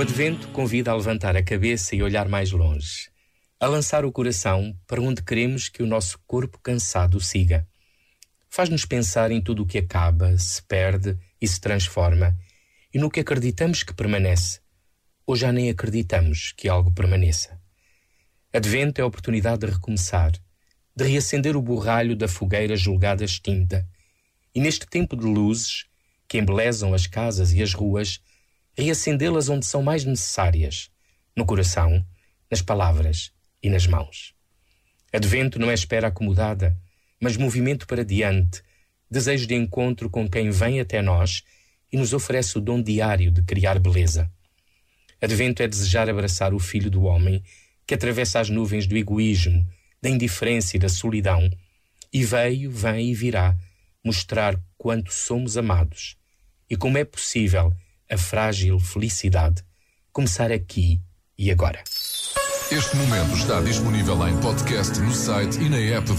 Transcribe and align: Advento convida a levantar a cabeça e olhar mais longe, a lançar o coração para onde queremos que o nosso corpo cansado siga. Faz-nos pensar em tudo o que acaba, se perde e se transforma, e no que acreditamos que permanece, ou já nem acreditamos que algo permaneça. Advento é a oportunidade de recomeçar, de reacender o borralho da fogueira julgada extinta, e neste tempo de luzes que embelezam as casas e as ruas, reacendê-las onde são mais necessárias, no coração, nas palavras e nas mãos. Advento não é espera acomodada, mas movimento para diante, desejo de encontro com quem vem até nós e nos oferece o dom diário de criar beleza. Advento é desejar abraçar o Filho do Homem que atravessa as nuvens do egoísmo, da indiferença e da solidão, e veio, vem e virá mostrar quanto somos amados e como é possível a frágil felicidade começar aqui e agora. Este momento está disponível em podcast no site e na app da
Advento 0.00 0.48
convida 0.48 0.90
a 0.90 0.96
levantar 0.96 1.36
a 1.36 1.42
cabeça 1.44 1.94
e 1.94 2.02
olhar 2.02 2.28
mais 2.28 2.50
longe, 2.50 3.08
a 3.60 3.68
lançar 3.68 4.04
o 4.04 4.10
coração 4.10 4.76
para 4.84 5.00
onde 5.00 5.22
queremos 5.22 5.68
que 5.68 5.80
o 5.80 5.86
nosso 5.86 6.18
corpo 6.26 6.58
cansado 6.58 7.20
siga. 7.20 7.68
Faz-nos 8.50 8.84
pensar 8.84 9.30
em 9.30 9.40
tudo 9.40 9.62
o 9.62 9.66
que 9.66 9.78
acaba, 9.78 10.36
se 10.36 10.60
perde 10.64 11.16
e 11.40 11.46
se 11.46 11.60
transforma, 11.60 12.36
e 12.92 12.98
no 12.98 13.08
que 13.08 13.20
acreditamos 13.20 13.84
que 13.84 13.94
permanece, 13.94 14.60
ou 15.24 15.36
já 15.36 15.52
nem 15.52 15.70
acreditamos 15.70 16.52
que 16.56 16.68
algo 16.68 16.90
permaneça. 16.90 17.60
Advento 18.52 19.00
é 19.00 19.04
a 19.04 19.06
oportunidade 19.06 19.64
de 19.64 19.72
recomeçar, 19.72 20.32
de 20.96 21.04
reacender 21.04 21.56
o 21.56 21.62
borralho 21.62 22.16
da 22.16 22.26
fogueira 22.26 22.74
julgada 22.74 23.24
extinta, 23.24 23.86
e 24.52 24.60
neste 24.60 24.84
tempo 24.84 25.16
de 25.16 25.24
luzes 25.24 25.86
que 26.26 26.38
embelezam 26.38 26.92
as 26.92 27.06
casas 27.06 27.52
e 27.52 27.62
as 27.62 27.72
ruas, 27.72 28.20
reacendê-las 28.76 29.48
onde 29.48 29.66
são 29.66 29.82
mais 29.82 30.04
necessárias, 30.04 30.90
no 31.36 31.44
coração, 31.44 32.04
nas 32.50 32.62
palavras 32.62 33.32
e 33.62 33.68
nas 33.68 33.86
mãos. 33.86 34.34
Advento 35.12 35.58
não 35.58 35.70
é 35.70 35.74
espera 35.74 36.08
acomodada, 36.08 36.76
mas 37.20 37.36
movimento 37.36 37.86
para 37.86 38.04
diante, 38.04 38.62
desejo 39.10 39.46
de 39.46 39.54
encontro 39.54 40.08
com 40.08 40.28
quem 40.28 40.50
vem 40.50 40.80
até 40.80 41.02
nós 41.02 41.42
e 41.92 41.96
nos 41.96 42.12
oferece 42.12 42.56
o 42.56 42.60
dom 42.60 42.82
diário 42.82 43.30
de 43.30 43.42
criar 43.42 43.78
beleza. 43.78 44.30
Advento 45.20 45.62
é 45.62 45.68
desejar 45.68 46.08
abraçar 46.08 46.54
o 46.54 46.58
Filho 46.58 46.90
do 46.90 47.02
Homem 47.02 47.42
que 47.86 47.94
atravessa 47.94 48.40
as 48.40 48.48
nuvens 48.48 48.86
do 48.86 48.96
egoísmo, 48.96 49.66
da 50.00 50.08
indiferença 50.08 50.76
e 50.76 50.80
da 50.80 50.88
solidão, 50.88 51.48
e 52.12 52.24
veio, 52.24 52.70
vem 52.70 53.10
e 53.10 53.14
virá 53.14 53.56
mostrar 54.04 54.58
quanto 54.76 55.12
somos 55.12 55.56
amados 55.56 56.16
e 56.68 56.76
como 56.76 56.98
é 56.98 57.04
possível 57.04 57.72
a 58.12 58.18
frágil 58.18 58.78
felicidade 58.78 59.64
começar 60.12 60.52
aqui 60.52 61.00
e 61.38 61.50
agora. 61.50 61.82
Este 62.70 62.96
momento 62.96 63.34
está 63.34 63.60
disponível 63.62 64.28
em 64.28 64.38
podcast 64.38 65.00
no 65.00 65.12
site 65.12 65.58
e 65.58 65.68
na 65.70 65.78
app 65.78 66.06
da 66.08 66.14